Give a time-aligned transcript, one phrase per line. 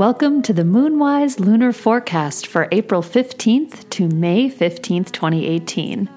[0.00, 6.08] welcome to the Moonwise Lunar Forecast for April 15th to May 15th, 2018.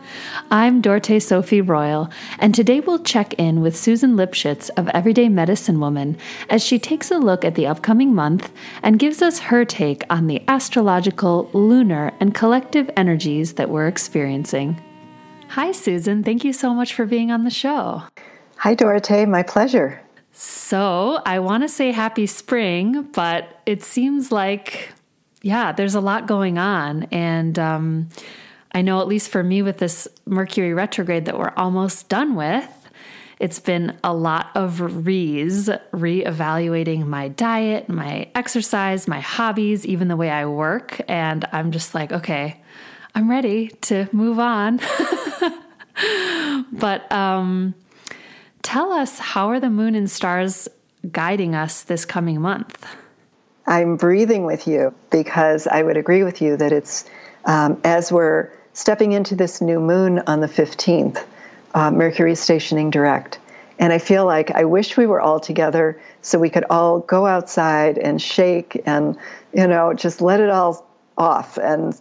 [0.50, 2.10] I'm Dorte Sophie Royal,
[2.40, 6.16] and today we'll check in with Susan Lipschitz of Everyday Medicine Woman
[6.50, 10.28] as she takes a look at the upcoming month and gives us her take on
[10.28, 14.82] the astrological, lunar, and collective energies that we're experiencing.
[15.50, 16.24] Hi, Susan.
[16.24, 18.04] Thank you so much for being on the show.
[18.60, 19.28] Hi, Dorte.
[19.28, 20.03] My pleasure.
[20.34, 24.90] So I want to say happy spring, but it seems like,
[25.44, 27.04] yeah, there's a lot going on.
[27.12, 28.10] And um,
[28.72, 32.68] I know, at least for me, with this Mercury retrograde that we're almost done with,
[33.40, 40.16] it's been a lot of re's, reevaluating my diet, my exercise, my hobbies, even the
[40.16, 41.00] way I work.
[41.08, 42.60] And I'm just like, okay,
[43.14, 44.80] I'm ready to move on.
[46.72, 47.76] but um,
[48.64, 50.68] tell us how are the moon and stars
[51.12, 52.86] guiding us this coming month?
[53.68, 57.06] I'm breathing with you because I would agree with you that it's
[57.46, 61.24] um, as we're stepping into this new moon on the 15th,
[61.74, 63.40] uh, Mercury stationing direct.
[63.80, 67.26] And I feel like I wish we were all together so we could all go
[67.26, 69.18] outside and shake and,
[69.54, 70.86] you know, just let it all
[71.18, 72.00] off and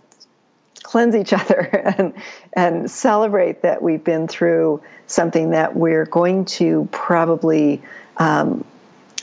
[0.83, 1.61] cleanse each other
[1.99, 2.15] and
[2.53, 7.83] and celebrate that we've been through something that we're going to probably
[8.17, 8.65] um,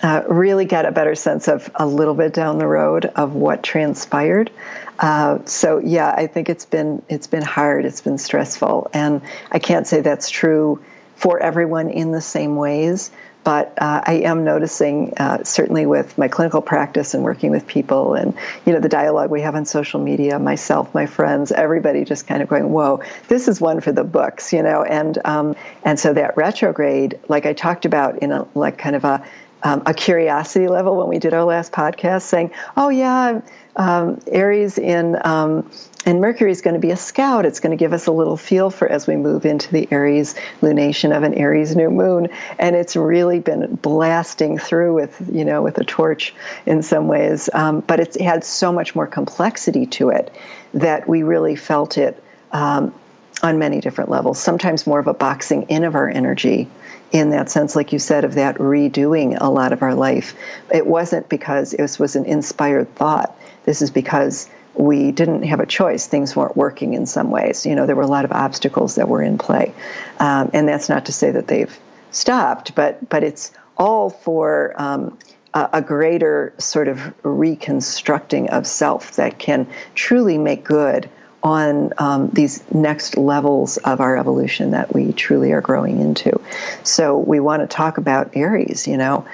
[0.02, 3.64] uh, really get a better sense of a little bit down the road of what
[3.64, 4.52] transpired.
[4.98, 9.60] Uh, so yeah, I think it's been it's been hard, it's been stressful, and I
[9.60, 10.82] can't say that's true
[11.16, 13.12] for everyone in the same ways.
[13.44, 18.14] But uh, I am noticing, uh, certainly with my clinical practice and working with people,
[18.14, 18.34] and
[18.66, 22.44] you know the dialogue we have on social media, myself, my friends, everybody just kind
[22.44, 24.84] of going, "Whoa, this is one for the books," you know.
[24.84, 29.06] And um, and so that retrograde, like I talked about in a like kind of
[29.06, 29.26] a
[29.64, 33.42] um, a curiosity level when we did our last podcast, saying, "Oh yeah,
[33.80, 35.72] um, Aries in um,
[36.06, 37.46] and Mercury is going to be a scout.
[37.46, 40.36] It's going to give us a little feel for as we move into the Aries
[40.62, 42.28] lunation of an Aries new moon,
[42.60, 46.34] and it's really been blasting through with you know with a torch
[46.66, 47.50] in some ways.
[47.54, 50.36] Um, but it's had so much more complexity to it
[50.74, 52.94] that we really felt it um,
[53.42, 54.42] on many different levels.
[54.42, 56.68] Sometimes more of a boxing in of our energy
[57.12, 60.36] in that sense, like you said, of that redoing a lot of our life.
[60.72, 63.36] It wasn't because it was an inspired thought.
[63.66, 66.08] This is because we didn't have a choice.
[66.08, 67.66] Things weren't working in some ways.
[67.66, 69.74] You know, there were a lot of obstacles that were in play.
[70.20, 71.78] Um, and that's not to say that they've
[72.12, 75.18] stopped, but, but it's all for um,
[75.54, 81.10] a, a greater sort of reconstructing of self that can truly make good
[81.42, 86.42] on um, these next levels of our evolution that we truly are growing into.
[86.84, 89.26] So we want to talk about Aries, you know,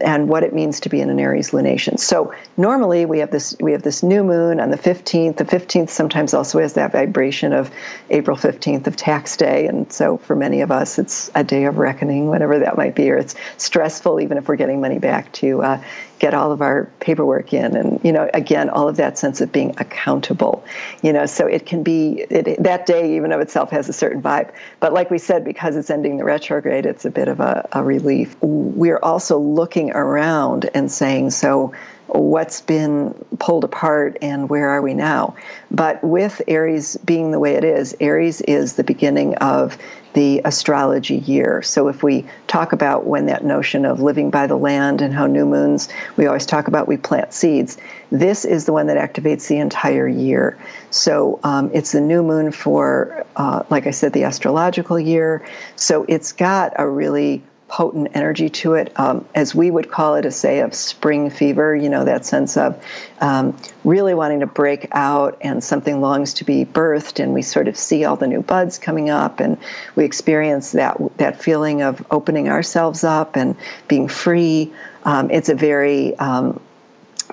[0.00, 1.98] and what it means to be in an Aries lunation.
[1.98, 5.36] So normally we have this we have this new moon on the 15th.
[5.36, 7.70] The 15th sometimes also has that vibration of
[8.08, 11.76] April 15th of tax day, and so for many of us it's a day of
[11.78, 15.62] reckoning, whatever that might be, or it's stressful even if we're getting money back to
[15.62, 15.82] uh,
[16.22, 19.50] get all of our paperwork in and you know again all of that sense of
[19.50, 20.64] being accountable
[21.02, 24.22] you know so it can be it, that day even of itself has a certain
[24.22, 27.68] vibe but like we said because it's ending the retrograde it's a bit of a,
[27.72, 31.74] a relief we're also looking around and saying so
[32.06, 35.34] what's been pulled apart and where are we now.
[35.70, 39.78] But with Aries being the way it is, Aries is the beginning of
[40.14, 41.62] the astrology year.
[41.62, 45.26] So if we talk about when that notion of living by the land and how
[45.26, 47.78] new moons, we always talk about we plant seeds.
[48.10, 50.58] This is the one that activates the entire year.
[50.90, 55.46] So um, it's the new moon for, uh, like I said, the astrological year.
[55.76, 60.26] So it's got a really potent energy to it, um, as we would call it,
[60.26, 61.74] a say of spring fever.
[61.74, 62.84] You know that sense of
[63.18, 67.68] um, really wanting to break out, and something longs to be birthed, and we sort
[67.68, 69.56] of see all the new buds coming up, and
[69.96, 73.56] we experience that that feeling of opening ourselves up and
[73.88, 74.70] being free.
[75.04, 76.60] Um, it's a very um,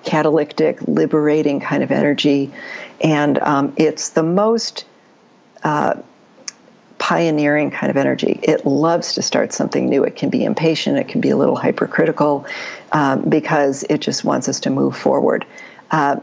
[0.05, 2.53] catalytic, liberating kind of energy,
[3.01, 4.85] and um, it's the most
[5.63, 5.95] uh,
[6.99, 8.39] pioneering kind of energy.
[8.43, 10.03] It loves to start something new.
[10.03, 12.45] It can be impatient, it can be a little hypercritical
[12.91, 15.45] um, because it just wants us to move forward.
[15.89, 16.19] Uh,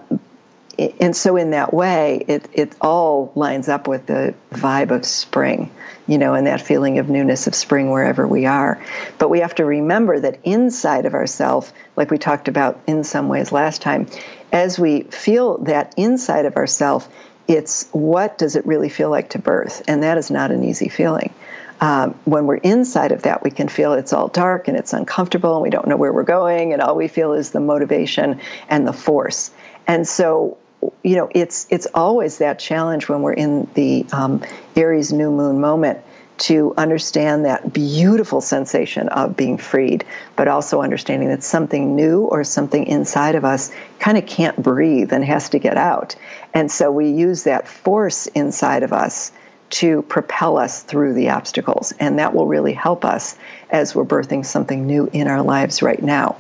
[1.00, 5.70] and so, in that way, it, it all lines up with the vibe of spring,
[6.06, 8.79] you know, and that feeling of newness of spring wherever we are.
[9.17, 13.29] But we have to remember that inside of ourselves, like we talked about in some
[13.29, 14.06] ways last time,
[14.52, 17.08] as we feel that inside of ourselves,
[17.48, 19.82] it's what does it really feel like to birth?
[19.88, 21.32] And that is not an easy feeling.
[21.81, 25.54] Um, when we're inside of that, we can feel it's all dark and it's uncomfortable
[25.54, 28.87] and we don't know where we're going, and all we feel is the motivation and
[28.87, 29.50] the force.
[29.87, 30.56] And so,
[31.02, 34.43] you know, it's it's always that challenge when we're in the um,
[34.75, 36.00] Aries new moon moment
[36.38, 40.04] to understand that beautiful sensation of being freed,
[40.36, 45.12] but also understanding that something new or something inside of us kind of can't breathe
[45.12, 46.14] and has to get out.
[46.52, 49.32] And so we use that force inside of us
[49.68, 51.92] to propel us through the obstacles.
[51.98, 53.36] And that will really help us
[53.70, 56.36] as we're birthing something new in our lives right now.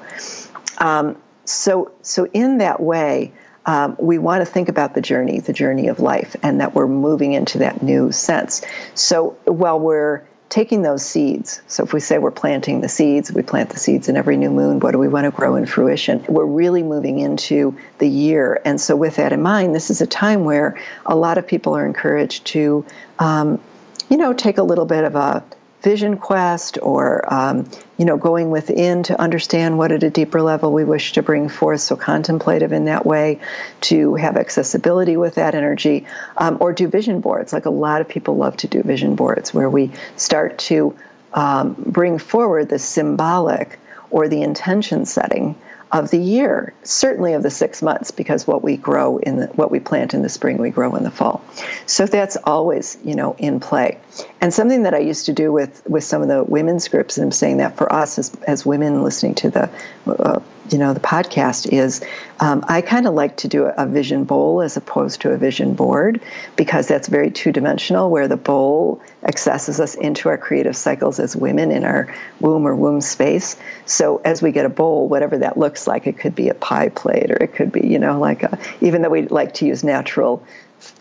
[0.78, 3.32] Um, so, so in that way,
[3.66, 6.86] um, we want to think about the journey, the journey of life, and that we're
[6.86, 8.64] moving into that new sense.
[8.94, 13.42] So while we're taking those seeds, so if we say we're planting the seeds, we
[13.42, 16.24] plant the seeds in every new moon, what do we want to grow in fruition?
[16.28, 18.60] We're really moving into the year.
[18.64, 21.76] And so, with that in mind, this is a time where a lot of people
[21.76, 22.86] are encouraged to,
[23.18, 23.60] um,
[24.08, 25.42] you know, take a little bit of a
[25.86, 27.64] vision quest or um,
[27.96, 31.48] you know going within to understand what at a deeper level we wish to bring
[31.48, 33.38] forth so contemplative in that way
[33.80, 36.04] to have accessibility with that energy
[36.38, 37.52] um, or do vision boards.
[37.52, 40.96] Like a lot of people love to do vision boards where we start to
[41.34, 43.78] um, bring forward the symbolic
[44.10, 45.54] or the intention setting
[45.98, 49.70] of the year, certainly of the six months, because what we grow in the, what
[49.70, 51.42] we plant in the spring, we grow in the fall.
[51.86, 53.98] So that's always, you know, in play.
[54.40, 57.24] And something that I used to do with with some of the women's groups, and
[57.24, 59.70] I'm saying that for us as as women listening to the
[60.06, 60.40] uh,
[60.70, 62.04] you know the podcast is
[62.40, 65.74] um, i kind of like to do a vision bowl as opposed to a vision
[65.74, 66.20] board
[66.56, 71.70] because that's very two-dimensional where the bowl accesses us into our creative cycles as women
[71.70, 73.56] in our womb or womb space.
[73.84, 76.88] So as we get a bowl whatever that looks like it could be a pie
[76.88, 79.84] plate or it could be you know like a, even though we like to use
[79.84, 80.42] natural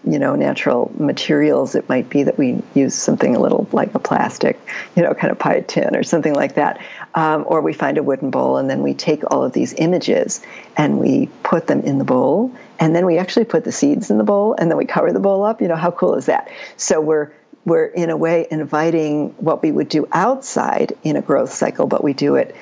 [0.05, 3.99] you know natural materials it might be that we use something a little like a
[3.99, 4.59] plastic
[4.95, 6.79] you know kind of pie tin or something like that
[7.15, 10.41] um, or we find a wooden bowl and then we take all of these images
[10.77, 14.17] and we put them in the bowl and then we actually put the seeds in
[14.17, 15.61] the bowl and then we cover the bowl up.
[15.61, 16.49] You know how cool is that?
[16.77, 17.31] So we're
[17.63, 22.03] we're in a way inviting what we would do outside in a growth cycle, but
[22.03, 22.55] we do it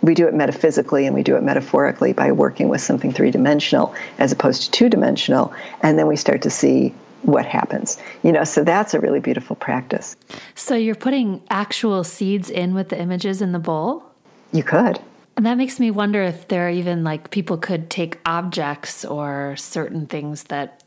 [0.00, 3.94] we do it metaphysically and we do it metaphorically by working with something three dimensional
[4.18, 5.52] as opposed to two dimensional,
[5.82, 7.98] and then we start to see what happens.
[8.22, 10.16] You know, so that's a really beautiful practice.
[10.54, 14.04] So you're putting actual seeds in with the images in the bowl?
[14.52, 15.00] You could.
[15.36, 19.56] And that makes me wonder if there are even like people could take objects or
[19.56, 20.82] certain things that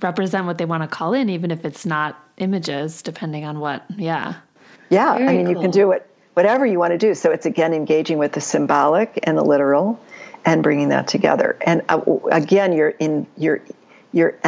[0.00, 3.84] represent what they want to call in, even if it's not images, depending on what.
[3.96, 4.34] Yeah.
[4.90, 5.16] Yeah.
[5.16, 5.54] Very I mean, cool.
[5.54, 7.14] you can do it, whatever you want to do.
[7.14, 9.98] So it's again engaging with the symbolic and the literal
[10.44, 11.56] and bringing that together.
[11.62, 12.00] And uh,
[12.30, 13.62] again, you're in, you're,
[14.12, 14.38] you're,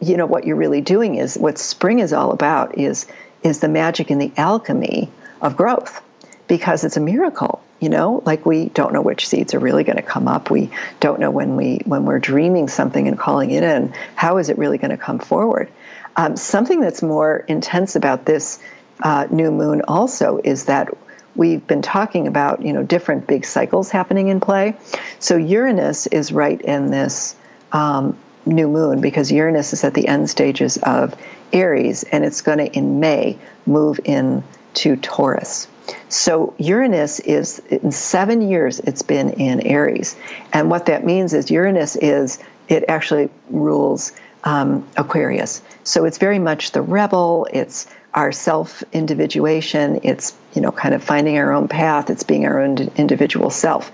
[0.00, 3.06] you know, what you're really doing is what spring is all about is,
[3.42, 5.10] is the magic and the alchemy
[5.40, 6.02] of growth.
[6.46, 8.22] Because it's a miracle you know?
[8.24, 10.50] Like we don't know which seeds are really going to come up.
[10.50, 10.70] We
[11.00, 14.58] don't know when we when we're dreaming something and calling it in how is it
[14.58, 15.70] really going to come forward?
[16.16, 18.58] Um, something that's more intense about this
[19.02, 20.92] uh, new moon also is that
[21.36, 24.76] we've been talking about you know different big cycles happening in play.
[25.18, 27.36] So uranus is right in this
[27.70, 28.16] um,
[28.46, 31.14] new moon because uranus is at the end stages of
[31.52, 34.42] aries and it's going to in may move in
[34.74, 35.68] to taurus
[36.08, 40.16] so Uranus is in seven years it's been in Aries,
[40.52, 44.12] and what that means is Uranus is it actually rules
[44.44, 45.62] um, Aquarius.
[45.84, 47.46] So it's very much the rebel.
[47.52, 50.00] It's our self individuation.
[50.02, 52.10] It's you know kind of finding our own path.
[52.10, 53.90] It's being our own individual self.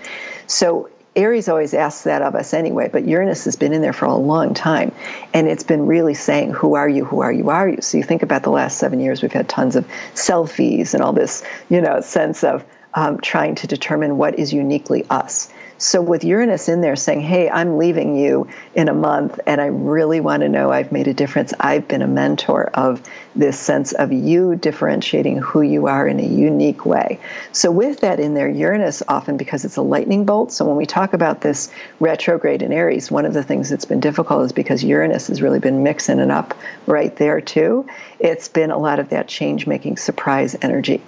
[0.47, 4.05] So Aries always asks that of us anyway, but Uranus has been in there for
[4.05, 4.91] a long time.
[5.33, 7.05] And it's been really saying, Who are you?
[7.05, 7.49] Who are you?
[7.49, 7.81] Are you?
[7.81, 11.13] So you think about the last seven years, we've had tons of selfies and all
[11.13, 15.49] this, you know, sense of um, trying to determine what is uniquely us.
[15.77, 19.65] So with Uranus in there saying, "Hey, I'm leaving you in a month and I
[19.65, 21.53] really want to know I've made a difference.
[21.59, 23.01] I've been a mentor of
[23.35, 27.19] this sense of you differentiating who you are in a unique way."
[27.51, 30.53] So with that in there, Uranus often because it's a lightning bolt.
[30.53, 33.99] So when we talk about this retrograde in Aries, one of the things that's been
[33.99, 36.53] difficult is because Uranus has really been mixing it up
[36.87, 37.85] right there too.
[38.19, 41.01] It's been a lot of that change making surprise energy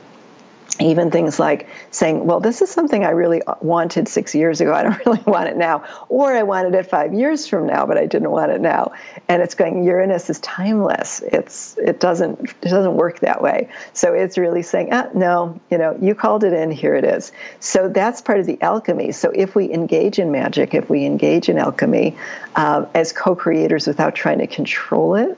[0.79, 4.74] even things like saying, well, this is something I really wanted six years ago.
[4.74, 5.84] I don't really want it now.
[6.10, 8.93] Or I wanted it five years from now, but I didn't want it now.
[9.27, 11.22] And it's going, Uranus is timeless.
[11.22, 13.69] It's, it doesn't, it doesn't work that way.
[13.93, 17.31] So it's really saying, ah, no, you know, you called it in, here it is.
[17.60, 19.12] So that's part of the alchemy.
[19.12, 22.17] So if we engage in magic, if we engage in alchemy
[22.55, 25.38] um, as co-creators without trying to control it,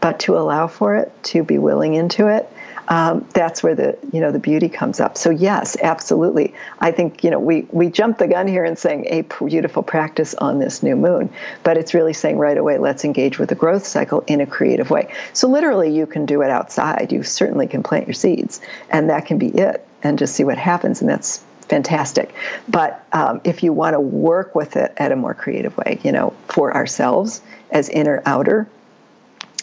[0.00, 2.46] but to allow for it, to be willing into it,
[2.88, 5.16] um, that's where the you know the beauty comes up.
[5.16, 6.54] So yes, absolutely.
[6.80, 10.34] I think you know we we jumped the gun here and saying a beautiful practice
[10.34, 11.30] on this new moon,
[11.62, 14.90] but it's really saying right away let's engage with the growth cycle in a creative
[14.90, 15.12] way.
[15.32, 17.12] So literally, you can do it outside.
[17.12, 18.60] You certainly can plant your seeds,
[18.90, 22.34] and that can be it, and just see what happens, and that's fantastic.
[22.68, 26.12] But um, if you want to work with it at a more creative way, you
[26.12, 28.68] know, for ourselves as inner outer,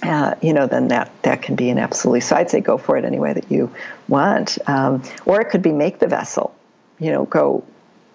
[0.04, 2.22] uh, you know, then that that can be an absolutely.
[2.22, 3.72] So I'd say go for it any way that you
[4.08, 6.56] want, um, or it could be make the vessel.
[7.00, 7.64] You know, go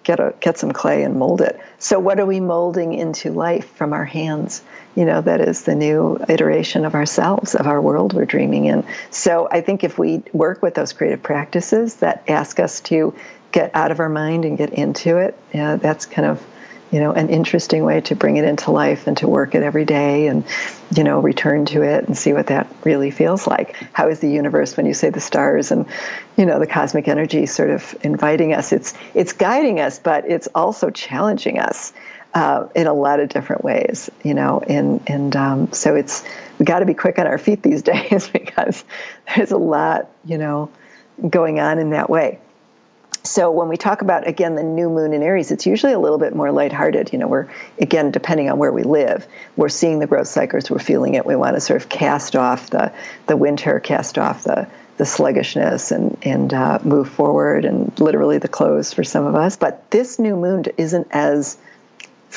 [0.03, 1.59] get a get some clay and mold it.
[1.79, 4.63] So what are we molding into life from our hands?
[4.95, 8.85] You know, that is the new iteration of ourselves, of our world we're dreaming in.
[9.11, 13.13] So I think if we work with those creative practices that ask us to
[13.51, 16.45] get out of our mind and get into it, yeah, that's kind of
[16.91, 19.85] you know an interesting way to bring it into life and to work it every
[19.85, 20.45] day and
[20.95, 23.75] you know return to it and see what that really feels like.
[23.93, 25.85] How is the universe when you say the stars and
[26.37, 28.71] you know the cosmic energy sort of inviting us?
[28.71, 31.93] It's it's guiding us but it's also challenging us
[32.33, 36.23] uh, in a lot of different ways you know and and um, so it's
[36.59, 38.83] we got to be quick on our feet these days because
[39.35, 40.69] there's a lot you know
[41.29, 42.39] going on in that way
[43.23, 46.17] so when we talk about again the new moon in aries it's usually a little
[46.17, 47.11] bit more lighthearted.
[47.11, 47.47] You know we're
[47.79, 51.25] again depending on where we live we're seeing the growth cycles we're feeling it.
[51.25, 52.91] We want to sort of cast off the
[53.27, 58.47] the winter cast off the the sluggishness and and uh, move forward and literally the
[58.47, 59.55] close for some of us.
[59.55, 61.57] But this new moon isn't as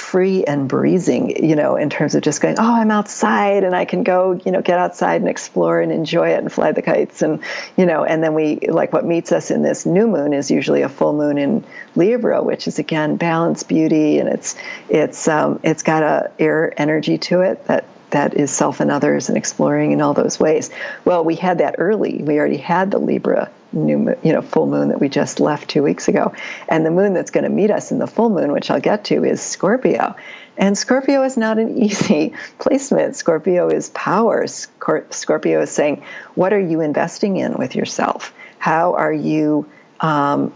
[0.01, 3.85] free and breezing, you know, in terms of just going, oh, I'm outside and I
[3.85, 7.23] can go, you know, get outside and explore and enjoy it and fly the kites.
[7.23, 7.41] And,
[7.77, 10.83] you know, and then we, like what meets us in this new moon is usually
[10.83, 11.65] a full moon in
[11.95, 14.57] Libra, which is again balance, beauty, and it's,
[14.89, 19.29] it's, um, it's got a air energy to it that that is self and others
[19.29, 20.71] and exploring in all those ways.
[21.05, 22.23] Well, we had that early.
[22.25, 25.83] We already had the Libra new you know full moon that we just left two
[25.83, 26.33] weeks ago.
[26.69, 29.05] And the moon that's going to meet us in the full moon which i'll get
[29.07, 30.17] to is scorpio.
[30.57, 33.17] And scorpio is not an easy placement.
[33.17, 34.47] Scorpio is power.
[34.47, 36.03] Scorpio is saying
[36.35, 38.35] what are you investing in with yourself?
[38.59, 39.69] How are you
[40.01, 40.53] um,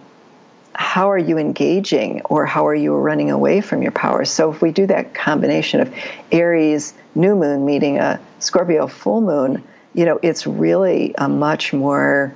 [0.74, 4.24] how are you engaging or how are you running away from your power?
[4.24, 5.94] So if we do that combination of
[6.32, 9.62] aries new moon meeting a scorpio full moon
[9.94, 12.34] you know it's really a much more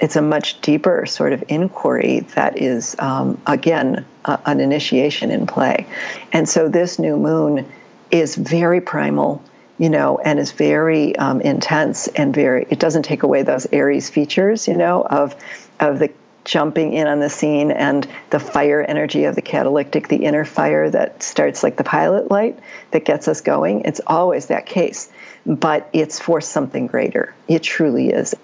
[0.00, 5.46] it's a much deeper sort of inquiry that is, um, again, uh, an initiation in
[5.46, 5.86] play.
[6.32, 7.66] And so this new moon
[8.10, 9.42] is very primal,
[9.78, 14.08] you know, and is very um, intense and very, it doesn't take away those Aries
[14.08, 15.34] features, you know, of,
[15.80, 16.10] of the
[16.44, 20.88] jumping in on the scene and the fire energy of the catalytic, the inner fire
[20.88, 22.58] that starts like the pilot light
[22.92, 23.82] that gets us going.
[23.82, 25.10] It's always that case,
[25.44, 27.34] but it's for something greater.
[27.48, 28.34] It truly is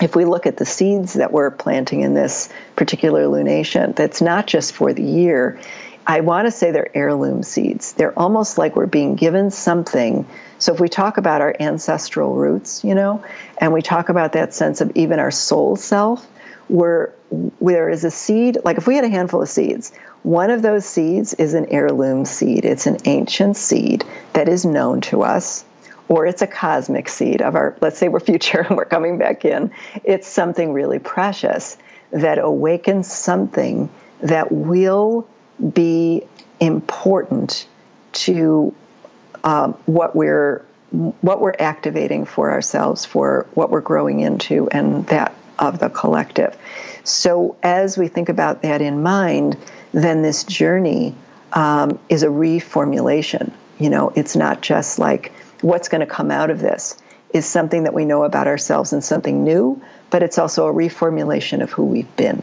[0.00, 4.46] if we look at the seeds that we're planting in this particular lunation, that's not
[4.46, 5.60] just for the year.
[6.06, 7.92] I want to say they're heirloom seeds.
[7.92, 10.26] They're almost like we're being given something.
[10.58, 13.22] So if we talk about our ancestral roots, you know,
[13.58, 16.26] and we talk about that sense of even our soul self,
[16.68, 17.12] where
[17.60, 19.92] there is a seed, like if we had a handful of seeds,
[20.22, 22.64] one of those seeds is an heirloom seed.
[22.64, 25.64] It's an ancient seed that is known to us
[26.10, 29.46] or it's a cosmic seed of our, let's say we're future and we're coming back
[29.46, 29.70] in.
[30.04, 31.78] It's something really precious
[32.10, 33.88] that awakens something
[34.20, 35.26] that will
[35.72, 36.24] be
[36.58, 37.66] important
[38.12, 38.74] to
[39.44, 45.32] um, what we're what we're activating for ourselves, for what we're growing into, and that
[45.60, 46.56] of the collective.
[47.04, 49.56] So, as we think about that in mind,
[49.92, 51.14] then this journey
[51.52, 53.52] um, is a reformulation.
[53.78, 57.00] You know, it's not just like what's going to come out of this
[57.32, 61.62] is something that we know about ourselves and something new, but it's also a reformulation
[61.62, 62.42] of who we've been.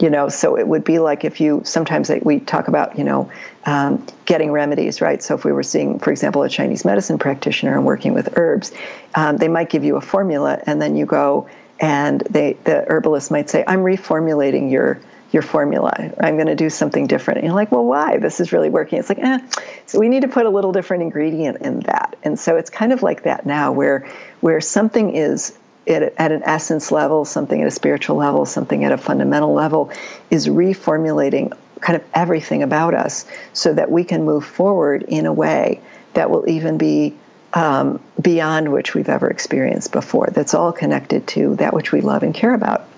[0.00, 3.32] You know, so it would be like if you sometimes we talk about, you know,
[3.66, 5.20] um, getting remedies, right?
[5.20, 8.72] So if we were seeing, for example, a Chinese medicine practitioner and working with herbs,
[9.16, 11.48] um, they might give you a formula, and then you go
[11.80, 16.12] and they the herbalist might say, "I'm reformulating your your formula.
[16.20, 17.38] I'm going to do something different.
[17.38, 18.16] And you're like, well, why?
[18.18, 18.98] This is really working.
[18.98, 19.38] It's like, eh.
[19.86, 22.16] So we need to put a little different ingredient in that.
[22.22, 24.08] And so it's kind of like that now, where
[24.40, 25.56] where something is
[25.86, 29.92] at, at an essence level, something at a spiritual level, something at a fundamental level,
[30.30, 35.32] is reformulating kind of everything about us, so that we can move forward in a
[35.32, 35.80] way
[36.14, 37.14] that will even be
[37.52, 40.28] um, beyond which we've ever experienced before.
[40.32, 42.88] That's all connected to that which we love and care about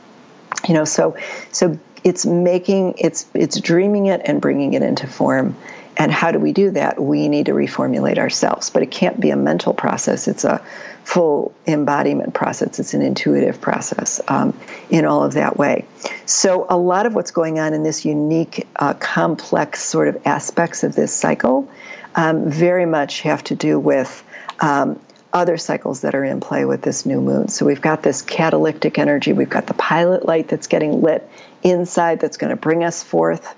[0.69, 1.17] you know so
[1.53, 5.57] so it's making it's it's dreaming it and bringing it into form
[5.97, 7.03] And how do we do that?
[7.03, 10.29] We need to reformulate ourselves, but it can't be a mental process.
[10.29, 10.63] It's a
[11.05, 12.79] full embodiment process.
[12.79, 15.85] It's an intuitive process um, in all of that way.
[16.25, 20.85] So, a lot of what's going on in this unique, uh, complex sort of aspects
[20.85, 21.69] of this cycle
[22.15, 24.25] um, very much have to do with
[24.61, 24.99] um,
[25.33, 27.49] other cycles that are in play with this new moon.
[27.49, 31.29] So, we've got this catalytic energy, we've got the pilot light that's getting lit
[31.63, 33.55] inside that's going to bring us forth.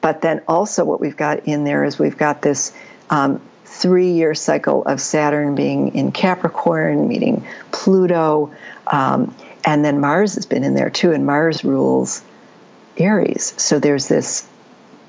[0.00, 2.72] But then also, what we've got in there is we've got this
[3.10, 8.54] um, three year cycle of Saturn being in Capricorn, meeting Pluto.
[8.86, 9.34] Um,
[9.64, 12.22] and then Mars has been in there too, and Mars rules
[12.96, 13.54] Aries.
[13.56, 14.48] So there's this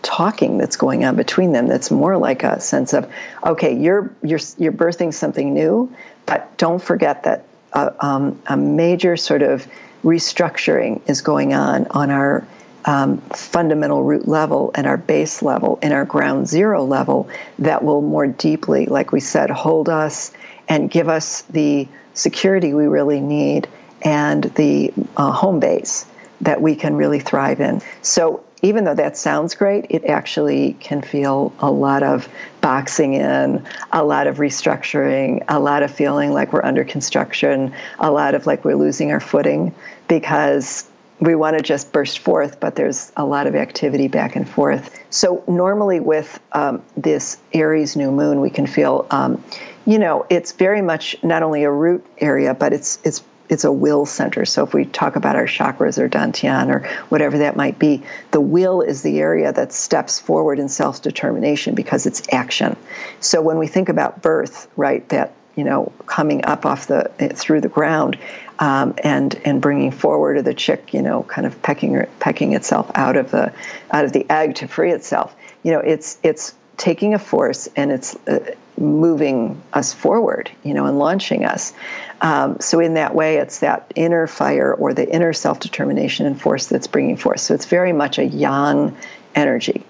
[0.01, 3.11] talking that's going on between them that's more like a sense of
[3.45, 5.91] okay you're you're you're birthing something new
[6.25, 9.67] but don't forget that uh, um, a major sort of
[10.03, 12.47] restructuring is going on on our
[12.85, 18.01] um, fundamental root level and our base level and our ground zero level that will
[18.01, 20.31] more deeply, like we said, hold us
[20.69, 23.67] and give us the security we really need
[24.01, 26.05] and the uh, home base
[26.41, 27.81] that we can really thrive in.
[28.01, 32.27] So even though that sounds great, it actually can feel a lot of
[32.61, 38.11] boxing in, a lot of restructuring, a lot of feeling like we're under construction, a
[38.11, 39.73] lot of like we're losing our footing
[40.07, 44.47] because we want to just burst forth, but there's a lot of activity back and
[44.47, 45.03] forth.
[45.09, 49.43] So, normally with um, this Aries new moon, we can feel, um,
[49.85, 53.71] you know, it's very much not only a root area, but it's it's it's a
[53.71, 54.45] will center.
[54.45, 58.41] So if we talk about our chakras or dantian or whatever that might be, the
[58.41, 62.75] will is the area that steps forward in self determination because it's action.
[63.19, 67.59] So when we think about birth, right, that you know coming up off the through
[67.59, 68.17] the ground
[68.59, 73.17] um, and and bringing forward the chick you know kind of pecking pecking itself out
[73.17, 73.51] of the
[73.91, 77.91] out of the egg to free itself you know it's it's taking a force and
[77.91, 81.73] it's uh, moving us forward you know and launching us
[82.21, 86.67] um, so in that way it's that inner fire or the inner self-determination and force
[86.67, 88.95] that's bringing forth so it's very much a yang
[89.35, 89.83] energy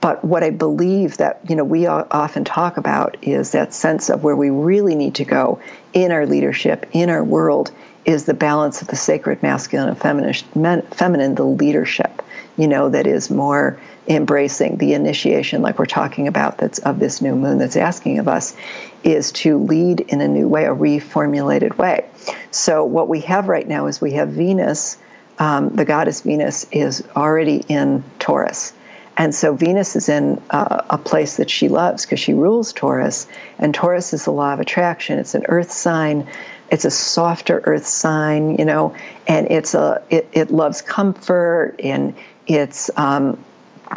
[0.00, 4.24] but what I believe that you know we often talk about is that sense of
[4.24, 5.60] where we really need to go
[5.92, 7.70] in our leadership, in our world,
[8.04, 12.19] is the balance of the sacred masculine and feminine, feminine, the leadership.
[12.60, 17.22] You know that is more embracing the initiation, like we're talking about, that's of this
[17.22, 18.54] new moon that's asking of us,
[19.02, 22.08] is to lead in a new way, a reformulated way.
[22.50, 24.98] So what we have right now is we have Venus.
[25.38, 28.74] Um, the goddess Venus is already in Taurus.
[29.16, 33.26] And so Venus is in uh, a place that she loves because she rules Taurus.
[33.58, 35.18] And Taurus is the law of attraction.
[35.18, 36.26] It's an earth sign.
[36.70, 38.94] It's a softer earth sign, you know,
[39.26, 42.14] and it's a it, it loves comfort and
[42.50, 43.38] it's um,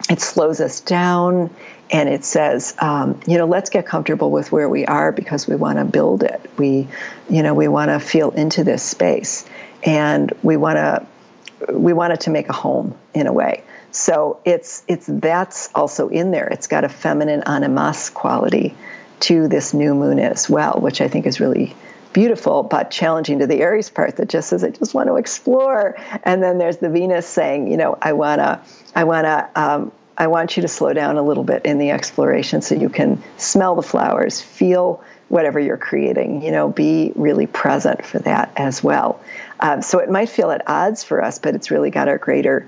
[0.09, 1.49] it slows us down
[1.91, 5.55] and it says, um, you know, let's get comfortable with where we are because we
[5.55, 6.49] want to build it.
[6.57, 6.87] We,
[7.29, 9.47] you know, we want to feel into this space,
[9.83, 11.05] and we want to
[11.73, 13.63] we want it to make a home in a way.
[13.91, 16.47] So it's it's that's also in there.
[16.47, 18.75] It's got a feminine animas quality
[19.21, 21.75] to this new moon as well, which I think is really
[22.13, 25.95] beautiful but challenging to the Aries part that just says I just want to explore.
[26.23, 28.63] And then there's the Venus saying, you know, I wanna
[28.95, 32.61] I wanna um, I want you to slow down a little bit in the exploration
[32.61, 38.05] so you can smell the flowers, feel whatever you're creating, you know, be really present
[38.05, 39.19] for that as well.
[39.59, 42.67] Um, so it might feel at odds for us, but it's really got our greater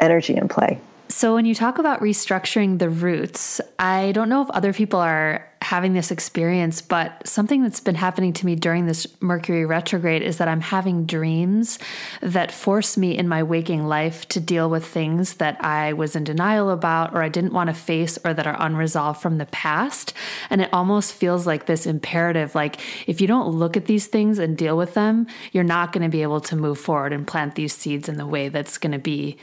[0.00, 0.80] energy in play.
[1.18, 5.50] So, when you talk about restructuring the roots, I don't know if other people are
[5.60, 10.36] having this experience, but something that's been happening to me during this Mercury retrograde is
[10.36, 11.80] that I'm having dreams
[12.20, 16.22] that force me in my waking life to deal with things that I was in
[16.22, 20.14] denial about or I didn't want to face or that are unresolved from the past.
[20.50, 24.38] And it almost feels like this imperative like, if you don't look at these things
[24.38, 27.56] and deal with them, you're not going to be able to move forward and plant
[27.56, 29.36] these seeds in the way that's going to be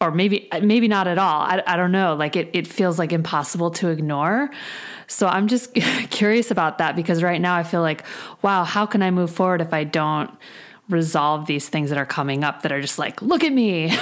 [0.00, 1.40] or maybe maybe not at all.
[1.42, 2.14] I, I don't know.
[2.14, 4.50] Like it, it feels like impossible to ignore.
[5.06, 5.74] So I'm just
[6.10, 8.04] curious about that because right now I feel like,
[8.42, 10.30] wow, how can I move forward if I don't
[10.88, 13.94] resolve these things that are coming up that are just like, look at me.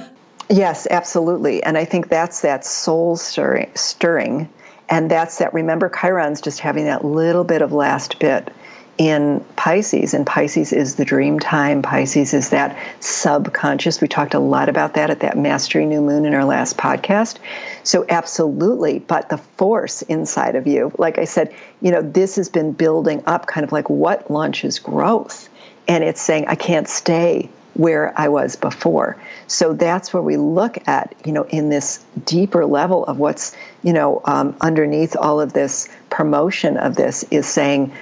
[0.50, 1.62] yes, absolutely.
[1.62, 4.48] And I think that's that soul stirring, stirring.
[4.90, 8.52] And that's that, remember, Chiron's just having that little bit of last bit
[8.96, 11.82] in Pisces, and Pisces is the dream time.
[11.82, 14.00] Pisces is that subconscious.
[14.00, 17.38] We talked a lot about that at that Mastery New Moon in our last podcast.
[17.82, 19.00] So, absolutely.
[19.00, 23.22] But the force inside of you, like I said, you know, this has been building
[23.26, 25.48] up kind of like what launches growth.
[25.88, 29.16] And it's saying, I can't stay where I was before.
[29.48, 33.92] So that's where we look at, you know, in this deeper level of what's, you
[33.92, 37.92] know, um, underneath all of this promotion of this is saying,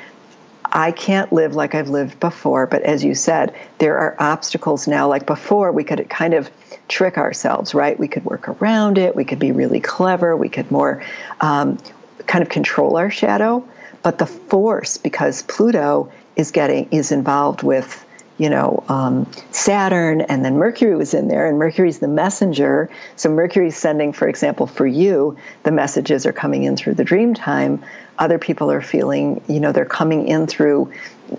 [0.73, 2.67] I can't live like I've lived before.
[2.67, 5.07] But as you said, there are obstacles now.
[5.07, 6.51] Like before, we could kind of
[6.89, 7.99] trick ourselves, right?
[7.99, 9.15] We could work around it.
[9.15, 10.37] We could be really clever.
[10.37, 11.03] We could more
[11.41, 11.79] um,
[12.27, 13.67] kind of control our shadow.
[14.03, 18.05] But the force, because Pluto is getting is involved with
[18.43, 22.91] you know um, Saturn, and then Mercury was in there, and Mercury's the messenger.
[23.15, 27.35] So Mercury's sending, for example, for you, the messages are coming in through the dream
[27.35, 27.85] time.
[28.19, 30.93] Other people are feeling, you know, they're coming in through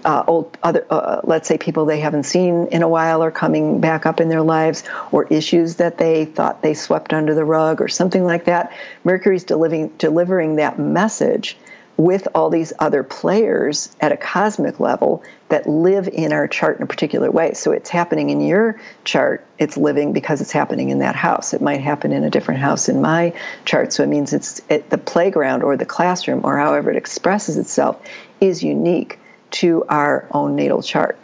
[0.06, 3.82] uh, old other, uh, let's say people they haven't seen in a while are coming
[3.82, 7.82] back up in their lives, or issues that they thought they swept under the rug,
[7.82, 8.72] or something like that.
[9.04, 11.58] Mercury's delivering delivering that message
[11.98, 15.22] with all these other players at a cosmic level
[15.54, 17.54] that live in our chart in a particular way.
[17.54, 21.54] So it's happening in your chart, it's living because it's happening in that house.
[21.54, 23.94] It might happen in a different house in my chart.
[23.94, 28.02] So it means it's it, the playground or the classroom or however it expresses itself
[28.42, 29.20] is unique
[29.52, 31.20] to our own natal chart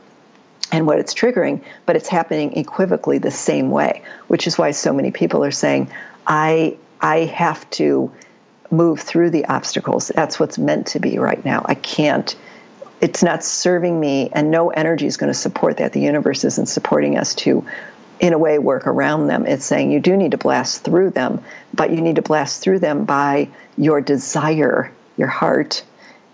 [0.72, 4.94] and what it's triggering, but it's happening equivocally the same way, which is why so
[4.94, 5.92] many people are saying,
[6.28, 8.12] I I have to
[8.70, 10.10] move through the obstacles.
[10.10, 11.66] That's what's meant to be right now.
[11.66, 12.36] I can't,
[13.02, 15.94] it's not serving me, and no energy is going to support that.
[15.94, 17.66] The universe isn't supporting us to,
[18.20, 19.46] in a way, work around them.
[19.46, 22.80] It's saying you do need to blast through them, but you need to blast through
[22.80, 25.84] them by your desire, your heart,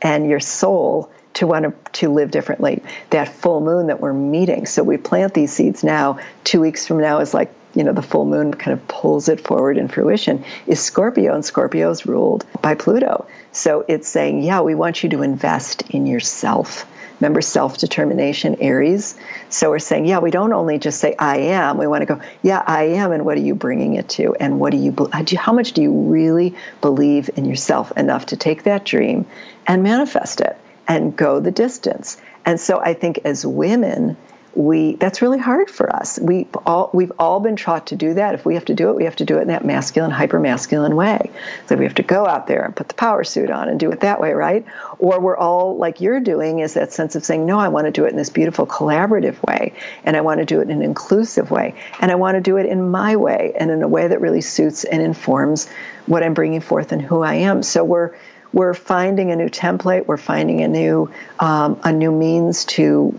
[0.01, 2.81] and your soul to want to, to live differently.
[3.11, 4.65] That full moon that we're meeting.
[4.65, 6.19] So we plant these seeds now.
[6.43, 9.41] Two weeks from now is like you know the full moon kind of pulls it
[9.41, 13.27] forward in fruition is Scorpio and Scorpio is ruled by Pluto.
[13.51, 16.89] So it's saying, yeah, we want you to invest in yourself.
[17.19, 19.15] Remember self determination, Aries?
[19.49, 21.77] So we're saying, yeah, we don't only just say, I am.
[21.77, 23.11] We want to go, yeah, I am.
[23.11, 24.35] And what are you bringing it to?
[24.35, 24.93] And what do you,
[25.37, 29.25] how much do you really believe in yourself enough to take that dream
[29.65, 32.17] and manifest it and go the distance?
[32.45, 34.17] And so I think as women,
[34.55, 36.17] we that's really hard for us.
[36.17, 38.35] We all we've all been taught to do that.
[38.35, 40.39] If we have to do it, we have to do it in that masculine, hyper
[40.39, 41.29] masculine way.
[41.67, 43.91] So we have to go out there and put the power suit on and do
[43.91, 44.65] it that way, right?
[44.97, 47.91] Or we're all like you're doing is that sense of saying, no, I want to
[47.91, 49.73] do it in this beautiful collaborative way,
[50.05, 52.55] and I want to do it in an inclusive way, and I want to do
[52.55, 55.67] it in my way and in a way that really suits and informs
[56.05, 57.61] what I'm bringing forth and who I am.
[57.61, 58.15] So we're
[58.55, 60.07] we're finding a new template.
[60.07, 63.13] We're finding a new um, a new means to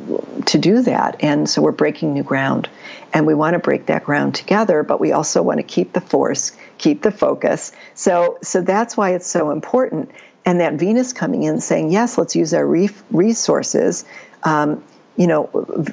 [0.46, 2.68] to do that, and so we're breaking new ground.
[3.12, 6.00] And we want to break that ground together, but we also want to keep the
[6.00, 7.72] force, keep the focus.
[7.94, 10.10] So so that's why it's so important.
[10.46, 14.04] And that Venus coming in saying, yes, let's use our resources.
[14.42, 14.82] Um,
[15.16, 15.84] you know,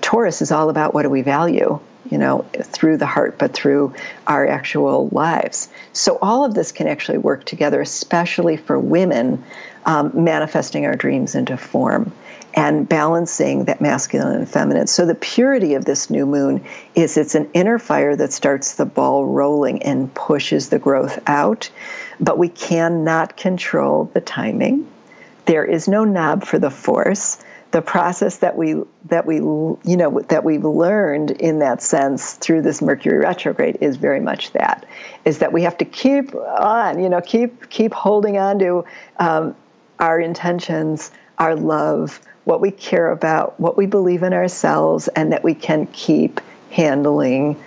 [0.00, 1.78] Taurus is all about what do we value
[2.10, 3.94] you know, through the heart, but through
[4.26, 5.68] our actual lives.
[5.92, 9.42] So all of this can actually work together, especially for women
[9.86, 12.12] um, manifesting our dreams into form
[12.54, 14.86] and balancing that masculine and feminine.
[14.86, 18.84] So the purity of this new moon is it's an inner fire that starts the
[18.84, 21.70] ball rolling and pushes the growth out,
[22.18, 24.86] but we cannot control the timing.
[25.46, 27.38] There is no knob for the force
[27.70, 32.62] the process that we that we you know that we've learned in that sense through
[32.62, 34.86] this Mercury retrograde is very much that
[35.24, 38.84] is that we have to keep on you know keep keep holding on to
[39.18, 39.54] um,
[40.00, 45.44] our intentions, our love, what we care about, what we believe in ourselves, and that
[45.44, 47.62] we can keep handling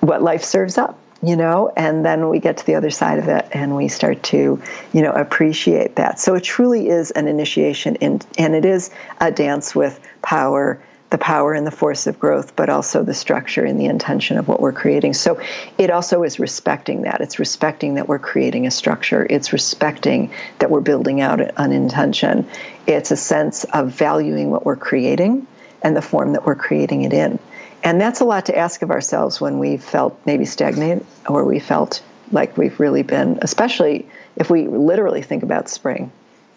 [0.00, 3.28] what life serves up you know, and then we get to the other side of
[3.28, 6.20] it and we start to, you know, appreciate that.
[6.20, 11.18] So it truly is an initiation in, and it is a dance with power, the
[11.18, 14.60] power and the force of growth, but also the structure and the intention of what
[14.60, 15.14] we're creating.
[15.14, 15.40] So
[15.78, 17.20] it also is respecting that.
[17.20, 19.26] It's respecting that we're creating a structure.
[19.28, 22.46] It's respecting that we're building out an intention.
[22.86, 25.46] It's a sense of valuing what we're creating
[25.82, 27.38] and the form that we're creating it in.
[27.86, 31.60] And that's a lot to ask of ourselves when we felt maybe stagnant or we
[31.60, 36.10] felt like we've really been, especially if we literally think about spring.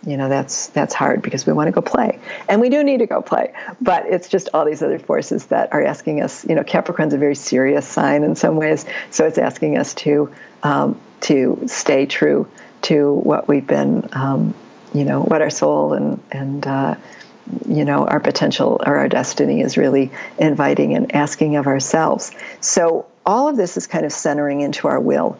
[0.08, 2.18] You know, that's that's hard because we want to go play.
[2.48, 3.54] And we do need to go play.
[3.80, 7.20] But it's just all these other forces that are asking us, you know, Capricorn's a
[7.20, 8.88] very serious sign in some ways.
[9.12, 12.50] So it's asking us to um, to stay true
[12.84, 14.56] to what we've been um,
[14.96, 16.96] you know, what our soul and and uh,
[17.68, 22.32] you know our potential or our destiny is really inviting and asking of ourselves.
[22.62, 25.38] So all of this is kind of centering into our will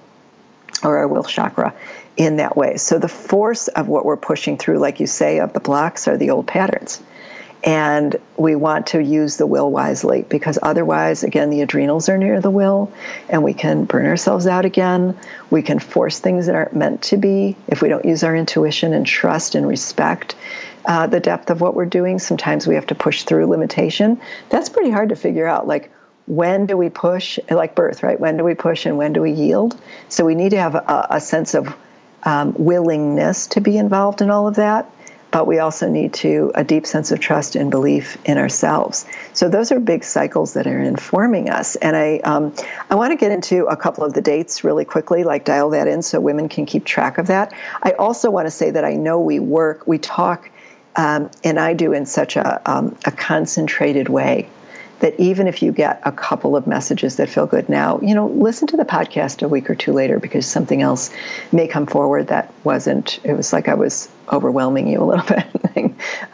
[0.84, 1.74] or our will chakra
[2.18, 2.78] in that way.
[2.78, 6.18] So the force of what we're pushing through like you say of the blocks are
[6.18, 7.02] the old patterns.
[7.62, 12.40] And we want to use the will wisely because otherwise, again, the adrenals are near
[12.40, 12.92] the will
[13.28, 15.18] and we can burn ourselves out again.
[15.50, 18.94] We can force things that aren't meant to be if we don't use our intuition
[18.94, 20.36] and trust and respect
[20.86, 22.20] uh, the depth of what we're doing.
[22.20, 24.20] Sometimes we have to push through limitation.
[24.50, 25.68] That's pretty hard to figure out.
[25.68, 25.92] Like,
[26.26, 28.20] when do we push, like birth, right?
[28.20, 29.80] When do we push and when do we yield?
[30.10, 31.76] So we need to have a, a sense of
[32.24, 34.92] um, willingness to be involved in all of that
[35.32, 39.06] but we also need to a deep sense of trust and belief in ourselves.
[39.34, 41.76] So those are big cycles that are informing us.
[41.78, 42.54] And I um,
[42.90, 45.88] I want to get into a couple of the dates really quickly, like dial that
[45.88, 47.54] in so women can keep track of that.
[47.84, 50.50] I also want to say that I know we work, we talk,
[50.96, 54.50] um, and I do in such a um, a concentrated way
[55.00, 58.28] that even if you get a couple of messages that feel good now, you know,
[58.28, 61.10] listen to the podcast a week or two later because something else
[61.52, 65.46] may come forward that wasn't, it was like I was overwhelming you a little bit.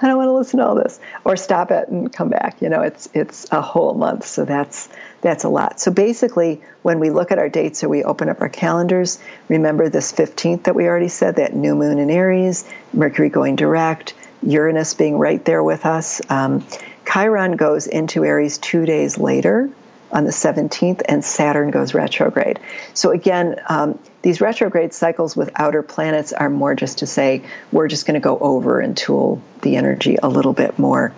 [0.01, 0.99] I don't want to listen to all this.
[1.23, 2.61] Or stop it and come back.
[2.61, 4.25] You know, it's it's a whole month.
[4.25, 4.89] So that's
[5.21, 5.79] that's a lot.
[5.79, 9.89] So basically, when we look at our dates or we open up our calendars, remember
[9.89, 14.93] this 15th that we already said, that new moon in Aries, Mercury going direct, Uranus
[14.93, 16.21] being right there with us.
[16.29, 16.65] Um,
[17.11, 19.69] Chiron goes into Aries two days later
[20.15, 22.57] on the 17th, and Saturn goes retrograde.
[22.93, 27.89] So, again, um, these retrograde cycles with outer planets are more just to say we're
[27.89, 31.13] just going to go over and tool the energy a little bit more.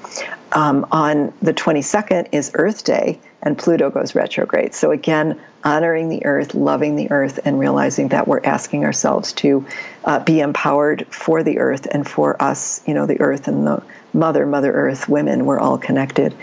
[0.51, 4.73] Um, on the 22nd is Earth Day, and Pluto goes retrograde.
[4.73, 9.63] So, again, honoring the earth, loving the earth, and realizing that we're asking ourselves to
[10.05, 13.83] uh, be empowered for the earth and for us, you know, the earth and the
[14.11, 16.33] Mother, Mother Earth, women, we're all connected.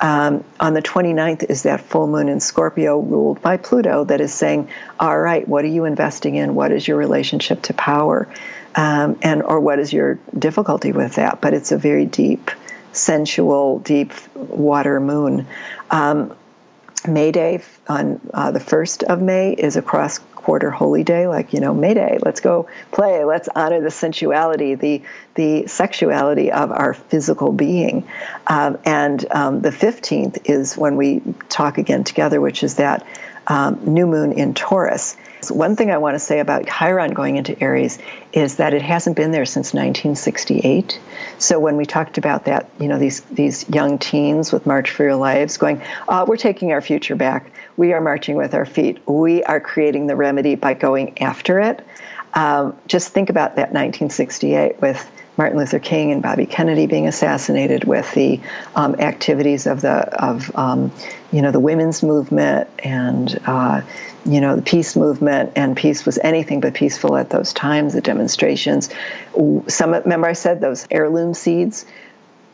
[0.00, 4.34] Um, on the 29th is that full moon in Scorpio ruled by Pluto that is
[4.34, 4.68] saying,
[5.00, 6.54] all right, what are you investing in?
[6.54, 8.28] What is your relationship to power?
[8.74, 11.40] Um, and or what is your difficulty with that?
[11.40, 12.50] But it's a very deep,
[12.92, 15.46] sensual, deep water moon.
[15.90, 16.36] Um,
[17.08, 21.52] May Day on uh, the 1st of May is a cross quarter holy day, like,
[21.52, 25.02] you know, May Day, let's go play, let's honor the sensuality, the,
[25.34, 28.06] the sexuality of our physical being.
[28.46, 33.04] Um, and um, the 15th is when we talk again together, which is that
[33.48, 35.16] um, new moon in Taurus.
[35.50, 37.98] One thing I want to say about Chiron going into Aries
[38.32, 40.98] is that it hasn't been there since 1968.
[41.38, 45.04] So when we talked about that, you know, these these young teens with March for
[45.04, 47.50] Your Lives going, uh, we're taking our future back.
[47.76, 49.06] We are marching with our feet.
[49.08, 51.86] We are creating the remedy by going after it.
[52.34, 57.84] Um, just think about that 1968 with Martin Luther King and Bobby Kennedy being assassinated,
[57.84, 58.40] with the
[58.74, 60.92] um, activities of the of um,
[61.32, 63.82] you know the women's movement and uh,
[64.24, 67.92] you know the peace movement, and peace was anything but peaceful at those times.
[67.92, 68.88] The demonstrations.
[69.68, 71.84] Some remember I said those heirloom seeds.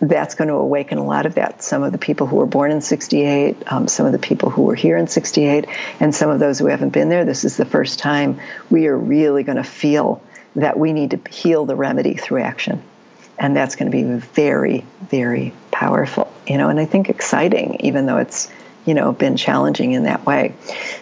[0.01, 1.63] That's going to awaken a lot of that.
[1.63, 4.63] Some of the people who were born in 68, um, some of the people who
[4.63, 5.69] were here in 68,
[6.01, 7.25] and some of those who haven't been there.
[7.25, 10.21] This is the first time we are really going to feel
[10.57, 12.83] that we need to heal the remedy through action.
[13.39, 18.07] And that's going to be very, very powerful, you know, and I think exciting, even
[18.07, 18.51] though it's,
[18.85, 20.55] you know, been challenging in that way.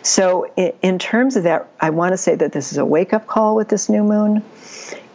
[0.02, 3.26] So, in terms of that, I want to say that this is a wake up
[3.26, 4.42] call with this new moon.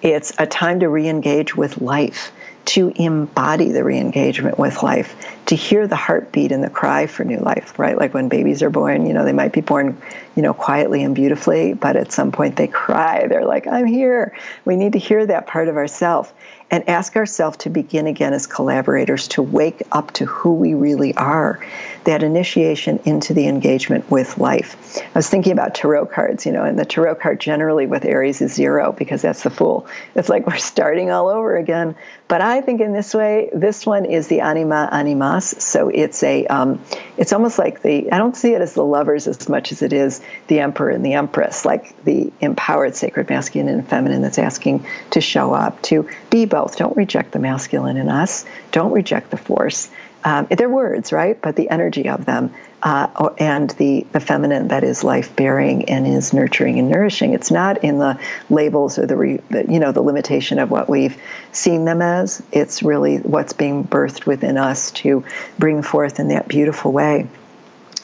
[0.02, 2.32] It's a time to re engage with life
[2.65, 7.39] to embody the re-engagement with life to hear the heartbeat and the cry for new
[7.39, 9.99] life right like when babies are born you know they might be born
[10.36, 14.36] you know quietly and beautifully but at some point they cry they're like i'm here
[14.65, 16.32] we need to hear that part of ourselves
[16.71, 21.13] and ask ourselves to begin again as collaborators to wake up to who we really
[21.15, 21.60] are
[22.06, 24.97] that initiation into the engagement with life.
[24.97, 28.41] I was thinking about tarot cards, you know, and the tarot card generally with Aries
[28.41, 29.88] is zero because that's the fool.
[30.15, 31.95] It's like we're starting all over again.
[32.27, 35.63] But I think in this way, this one is the anima animas.
[35.63, 36.81] So it's a, um,
[37.17, 38.11] it's almost like the.
[38.11, 41.05] I don't see it as the lovers as much as it is the emperor and
[41.05, 46.09] the empress, like the empowered sacred masculine and feminine that's asking to show up, to
[46.31, 46.77] be both.
[46.77, 48.45] Don't reject the masculine in us.
[48.71, 49.89] Don't reject the force
[50.25, 51.39] um, they're words, right?
[51.39, 52.53] But the energy of them
[52.86, 57.34] uh, and the, the feminine that is life bearing and is nurturing and nourishing.
[57.34, 58.19] It's not in the
[58.52, 61.19] labels or the, re, the, you know the limitation of what we've
[61.52, 62.43] seen them as.
[62.52, 65.26] It's really what's being birthed within us to
[65.58, 67.28] bring forth in that beautiful way.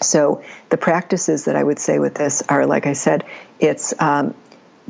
[0.01, 3.23] So the practices that I would say with this are, like I said,
[3.59, 4.33] it's um,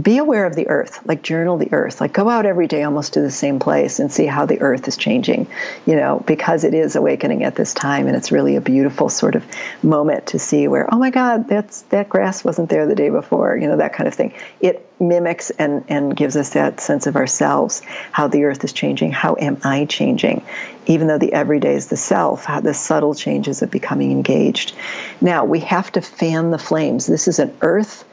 [0.02, 3.14] be aware of the earth, like journal the earth, like go out every day almost
[3.14, 5.48] to the same place and see how the earth is changing,
[5.86, 9.36] you know, because it is awakening at this time and it's really a beautiful sort
[9.36, 9.46] of
[9.84, 13.58] moment to see where, oh my God, that's that grass wasn't there the day before,
[13.58, 14.34] you know, that kind of thing.
[14.62, 19.12] It mimics and, and gives us that sense of ourselves, how the earth is changing,
[19.12, 20.44] how am I changing?
[20.86, 24.74] Even though the everyday is the self, how the subtle changes of becoming engaged.
[25.20, 27.08] Now we have to fan the flames.
[27.08, 28.06] This is an earth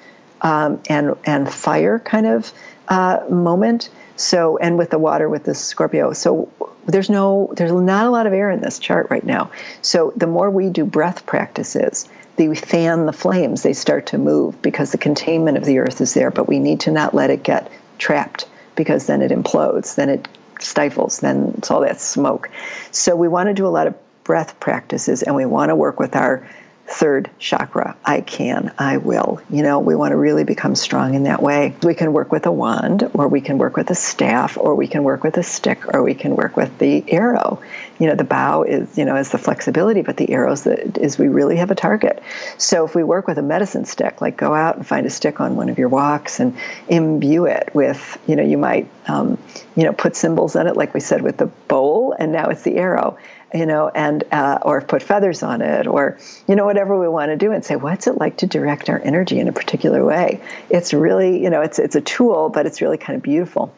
[0.42, 2.52] um, and and fire kind of
[2.88, 3.90] uh, moment.
[4.16, 6.12] So and with the water with the Scorpio.
[6.12, 6.50] So
[6.86, 9.50] there's no there's not a lot of air in this chart right now.
[9.82, 14.60] So the more we do breath practices, the fan the flames, they start to move
[14.62, 17.42] because the containment of the earth is there, but we need to not let it
[17.42, 20.28] get trapped because then it implodes, then it
[20.60, 22.50] stifles, then it's all that smoke.
[22.90, 25.98] So we want to do a lot of breath practices and we want to work
[25.98, 26.48] with our
[26.88, 27.96] third chakra.
[28.04, 29.40] I can, I will.
[29.50, 31.74] You know, we want to really become strong in that way.
[31.82, 34.88] We can work with a wand, or we can work with a staff, or we
[34.88, 37.60] can work with a stick, or we can work with the arrow.
[37.98, 41.28] You know, the bow is, you know, is the flexibility, but the arrows is we
[41.28, 42.22] really have a target.
[42.56, 45.40] So if we work with a medicine stick, like go out and find a stick
[45.40, 46.56] on one of your walks and
[46.88, 49.38] imbue it with, you know, you might, um,
[49.76, 52.62] you know, put symbols on it, like we said with the bowl, and now it's
[52.62, 53.18] the arrow
[53.54, 57.30] you know, and uh, or put feathers on it, or you know, whatever we want
[57.30, 60.40] to do, and say, what's it like to direct our energy in a particular way?
[60.70, 63.72] It's really, you know, it's it's a tool, but it's really kind of beautiful.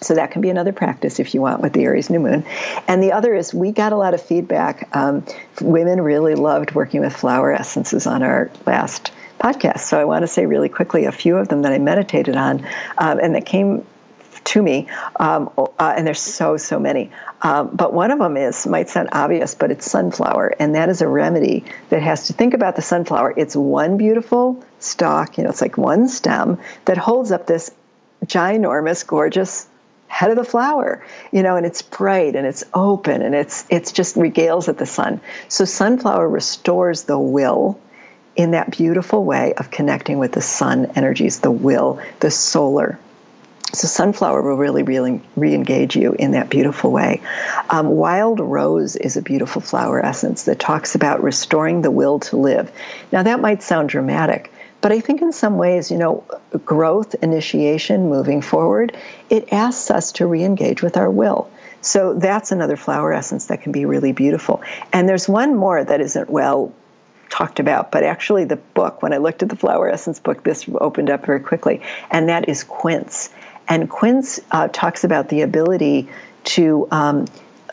[0.00, 2.44] So that can be another practice if you want with the Aries new moon.
[2.86, 4.94] And the other is we got a lot of feedback.
[4.96, 5.24] Um,
[5.60, 9.80] women really loved working with flower essences on our last podcast.
[9.80, 12.64] So I want to say really quickly a few of them that I meditated on
[12.98, 13.84] um, and that came
[14.48, 14.88] to me,
[15.20, 17.10] um, uh, and there's so so many.
[17.42, 21.02] Um, but one of them is might sound obvious, but it's sunflower, and that is
[21.02, 23.34] a remedy that has to think about the sunflower.
[23.36, 27.70] It's one beautiful stalk, you know, it's like one stem that holds up this
[28.24, 29.67] ginormous, gorgeous
[30.08, 33.92] head of the flower, you know, and it's bright and it's open and it's it's
[33.92, 35.20] just regales at the sun.
[35.48, 37.78] So sunflower restores the will
[38.34, 42.98] in that beautiful way of connecting with the sun energies, the will, the solar
[43.74, 47.20] so sunflower will really, really re-engage you in that beautiful way.
[47.68, 52.36] Um, wild rose is a beautiful flower essence that talks about restoring the will to
[52.36, 52.72] live.
[53.12, 56.24] Now that might sound dramatic, but I think in some ways, you know,
[56.64, 58.96] growth, initiation, moving forward,
[59.28, 61.50] it asks us to re-engage with our will.
[61.80, 64.62] So that's another flower essence that can be really beautiful.
[64.92, 66.72] And there's one more that isn't well
[67.28, 70.68] talked about, but actually the book, when I looked at the flower essence book, this
[70.80, 73.30] opened up very quickly, and that is quince.
[73.68, 76.08] And quince uh, talks about the ability
[76.44, 77.26] to um,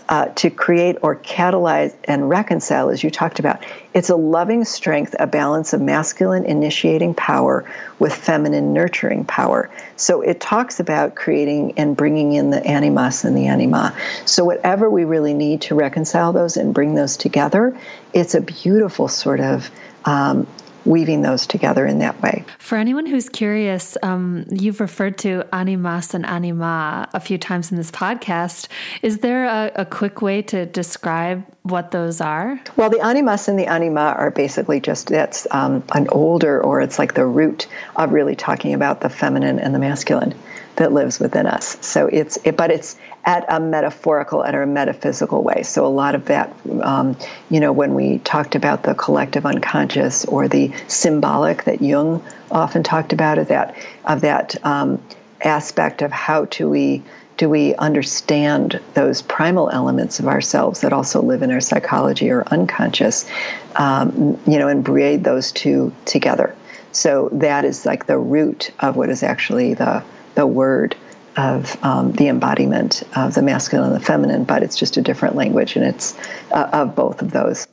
[0.08, 3.66] uh, to create or catalyze and reconcile, as you talked about.
[3.94, 7.66] It's a loving strength, a balance of masculine initiating power
[7.98, 9.70] with feminine nurturing power.
[9.96, 13.96] So it talks about creating and bringing in the animus and the anima.
[14.26, 17.78] So, whatever we really need to reconcile those and bring those together,
[18.14, 19.72] it's a beautiful sort of
[20.04, 20.48] um,
[20.86, 22.44] weaving those together in that way.
[22.60, 27.78] For anyone who's curious, um, you've referred to animus and anima a few times in
[27.78, 28.68] this podcast.
[29.02, 32.60] Is there a, a quick way to describe what those are?
[32.76, 37.00] Well, the animus and the anima are basically just that's um, an older, or it's
[37.00, 40.36] like the root of really talking about the feminine and the masculine
[40.78, 41.78] that lives within us.
[41.86, 45.64] So it's, it, but it's at a metaphorical and a metaphysical way.
[45.64, 47.18] So a lot of that, um,
[47.50, 52.84] you know, when we talked about the collective unconscious or the symbolic that Jung often
[52.84, 55.02] talked about, of that of that um,
[55.42, 57.04] aspect of how do we
[57.38, 62.44] do we understand those primal elements of ourselves that also live in our psychology or
[62.48, 63.30] unconscious,
[63.76, 66.56] um, you know, and braid those two together.
[66.94, 70.02] So that is like the root of what is actually the
[70.36, 70.96] the word
[71.38, 75.36] of um, the embodiment of the masculine and the feminine, but it's just a different
[75.36, 76.18] language, and it's
[76.52, 77.68] uh, of both of those.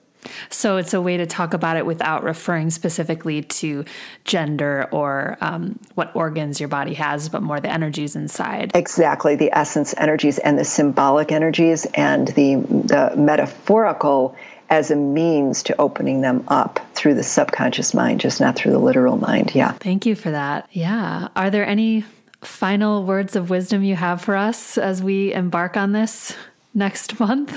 [0.51, 3.85] So it's a way to talk about it without referring specifically to
[4.25, 8.71] gender or um, what organs your body has, but more the energies inside.
[8.75, 14.37] Exactly, the essence energies and the symbolic energies and the the metaphorical
[14.71, 18.79] as a means to opening them up through the subconscious mind, just not through the
[18.79, 19.55] literal mind.
[19.55, 19.73] Yeah.
[19.73, 20.67] Thank you for that.
[20.73, 21.29] Yeah.
[21.37, 22.05] Are there any
[22.43, 26.37] final words of wisdom you have for us as we embark on this
[26.75, 27.57] next month?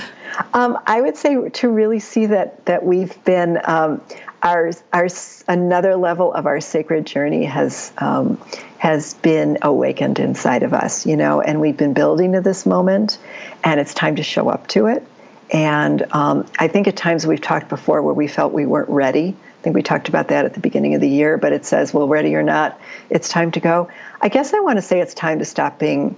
[0.54, 4.02] Um, I would say to really see that that we've been um,
[4.44, 5.08] our our
[5.48, 8.42] another level of our sacred journey has um,
[8.78, 13.18] has been awakened inside of us, you know, and we've been building to this moment,
[13.64, 15.06] and it's time to show up to it
[15.52, 19.36] And um, I think at times we've talked before where we felt we weren't ready.
[19.66, 22.08] Think we talked about that at the beginning of the year, but it says, well,
[22.08, 23.90] ready or not, it's time to go.
[24.22, 26.16] I guess I want to say it's time to stop being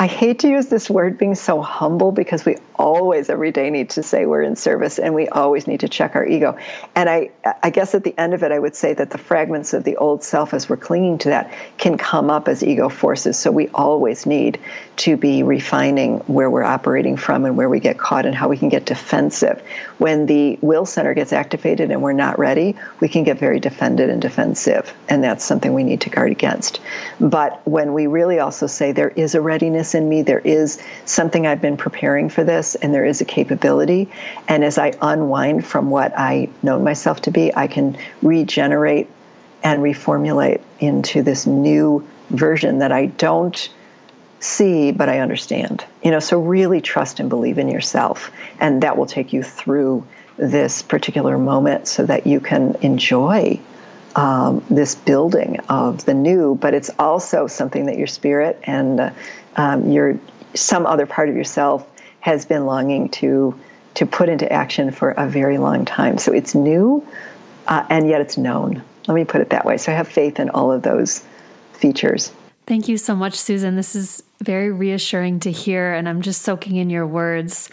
[0.00, 3.90] I hate to use this word being so humble because we always every day need
[3.90, 6.56] to say we're in service and we always need to check our ego.
[6.94, 7.30] And I
[7.64, 9.96] I guess at the end of it I would say that the fragments of the
[9.96, 13.36] old self as we're clinging to that can come up as ego forces.
[13.36, 14.60] So we always need
[14.98, 18.56] to be refining where we're operating from and where we get caught and how we
[18.56, 19.62] can get defensive.
[19.98, 24.10] When the will center gets activated and we're not ready, we can get very defended
[24.10, 24.92] and defensive.
[25.08, 26.80] And that's something we need to guard against.
[27.20, 30.22] But when we really also say there is a readiness in me.
[30.22, 34.08] There is something I've been preparing for this, and there is a capability.
[34.48, 39.08] And as I unwind from what I know myself to be, I can regenerate
[39.62, 43.68] and reformulate into this new version that I don't
[44.40, 45.84] see, but I understand.
[46.02, 48.30] You know, so really trust and believe in yourself,
[48.60, 53.60] and that will take you through this particular moment so that you can enjoy
[54.16, 59.10] um, this building of the new, but it's also something that your spirit and uh,
[59.56, 60.18] um, your
[60.54, 61.86] some other part of yourself
[62.20, 63.58] has been longing to
[63.94, 66.18] to put into action for a very long time.
[66.18, 67.06] So it's new,
[67.66, 68.82] uh, and yet it's known.
[69.06, 69.76] Let me put it that way.
[69.76, 71.24] So I have faith in all of those
[71.72, 72.32] features.
[72.68, 73.76] Thank you so much, Susan.
[73.76, 75.94] This is very reassuring to hear.
[75.94, 77.70] And I'm just soaking in your words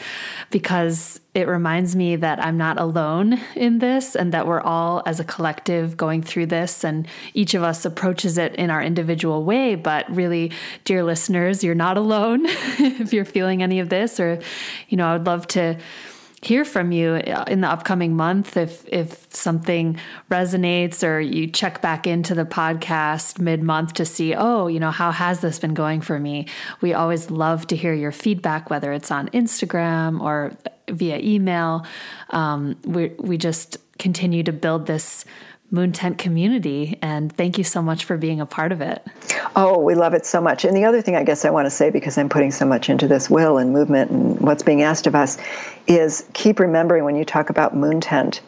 [0.52, 5.20] because it reminds me that I'm not alone in this and that we're all, as
[5.20, 6.86] a collective, going through this.
[6.86, 9.76] And each of us approaches it in our individual way.
[9.76, 10.54] But really,
[10.86, 14.18] dear listeners, you're not alone if you're feeling any of this.
[14.18, 14.40] Or,
[14.88, 15.78] you know, I would love to
[16.46, 21.82] hear from you uh, in the upcoming month if if something resonates or you check
[21.82, 26.02] back into the podcast mid-month to see oh you know how has this been going
[26.02, 26.48] for me?
[26.82, 30.54] We always love to hear your feedback whether it's on instagram or
[30.90, 31.86] via email.
[32.30, 35.26] Um, we, we just continue to build this
[35.72, 36.98] Moon Tent community.
[37.02, 39.06] And thank you so much for being a part of it.
[39.56, 40.64] Oh, we love it so much.
[40.66, 42.90] And the other thing I guess I want to say, because I'm putting so much
[42.90, 45.38] into this will and movement and what's being asked of us,
[45.88, 48.42] is keep remembering when you talk about Moon Tent,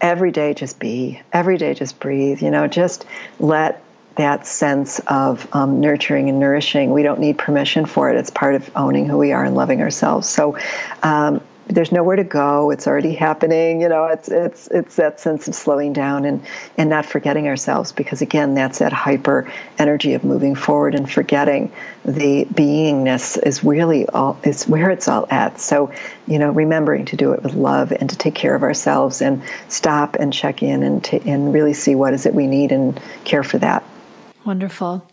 [0.00, 3.04] every day just be, every day just breathe, you know, just
[3.38, 3.82] let
[4.16, 6.92] that sense of um, nurturing and nourishing.
[6.92, 8.16] We don't need permission for it.
[8.16, 10.28] It's part of owning who we are and loving ourselves.
[10.28, 10.58] So,
[11.02, 12.70] um, there's nowhere to go.
[12.70, 13.80] It's already happening.
[13.80, 16.44] You know, it's it's it's that sense of slowing down and
[16.76, 21.72] and not forgetting ourselves because again, that's that hyper energy of moving forward and forgetting
[22.04, 25.60] the beingness is really all is where it's all at.
[25.60, 25.92] So,
[26.26, 29.42] you know, remembering to do it with love and to take care of ourselves and
[29.68, 33.00] stop and check in and to, and really see what is it we need and
[33.24, 33.84] care for that.
[34.44, 35.06] Wonderful.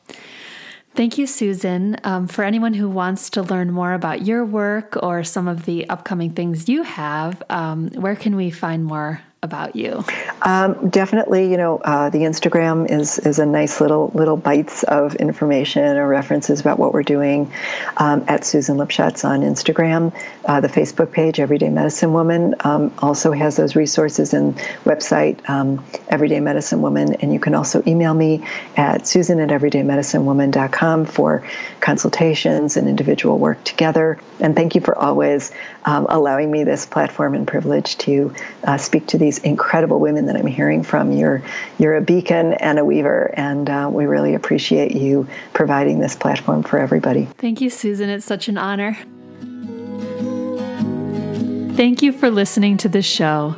[1.00, 1.95] Thank you, Susan.
[2.04, 5.89] Um, for anyone who wants to learn more about your work or some of the
[5.89, 10.03] upcoming things you have, um, where can we find more about you?
[10.41, 15.15] Um, definitely, you know, uh, the Instagram is is a nice little little bites of
[15.15, 17.51] information or references about what we're doing.
[17.97, 20.13] Um, at Susan Lipschutz on Instagram,
[20.45, 25.83] uh, the Facebook page Everyday Medicine Woman um, also has those resources and website um,
[26.09, 31.47] Everyday Medicine Woman, and you can also email me at Susan at EverydayMedicineWoman.com for
[31.79, 34.19] consultations and individual work together.
[34.39, 35.51] And thank you for always
[35.85, 38.33] um, allowing me this platform and privilege to
[38.63, 41.11] uh, speak to these incredible women that I'm hearing from.
[41.11, 41.43] You're
[41.77, 46.63] you're a beacon and a weaver, and uh, we really appreciate you providing this platform
[46.63, 47.25] for everybody.
[47.38, 48.09] Thank you, Susan.
[48.09, 48.97] It's such an honor.
[51.75, 53.55] Thank you for listening to the show.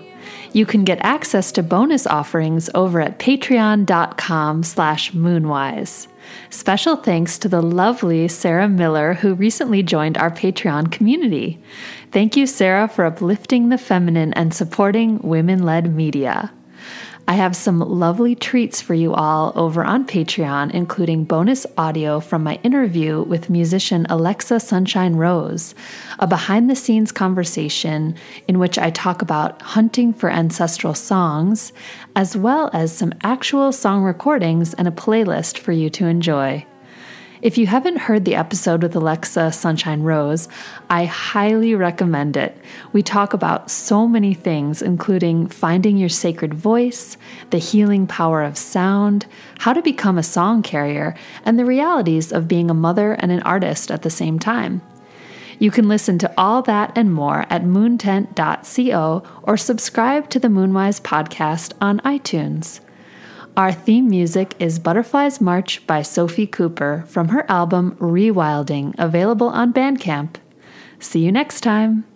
[0.53, 6.07] You can get access to bonus offerings over at patreon.com slash moonwise.
[6.49, 11.59] Special thanks to the lovely Sarah Miller, who recently joined our Patreon community.
[12.11, 16.51] Thank you, Sarah, for uplifting the feminine and supporting women led media.
[17.32, 22.43] I have some lovely treats for you all over on Patreon, including bonus audio from
[22.43, 25.73] my interview with musician Alexa Sunshine Rose,
[26.19, 28.15] a behind the scenes conversation
[28.49, 31.71] in which I talk about hunting for ancestral songs,
[32.17, 36.65] as well as some actual song recordings and a playlist for you to enjoy.
[37.42, 40.48] If you haven't heard the episode with Alexa Sunshine Rose,
[40.92, 42.56] I highly recommend it.
[42.94, 47.18] We talk about so many things, including finding your sacred voice,
[47.50, 49.26] the healing power of sound,
[49.58, 53.42] how to become a song carrier, and the realities of being a mother and an
[53.42, 54.84] artist at the same time.
[55.58, 61.02] You can listen to all that and more at moontent.co or subscribe to the Moonwise
[61.02, 62.82] podcast on iTunes.
[63.62, 69.72] Our theme music is Butterflies March by Sophie Cooper from her album Rewilding, available on
[69.72, 70.38] Bandcamp.
[70.97, 72.11] See you next time.